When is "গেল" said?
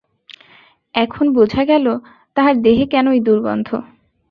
1.65-1.85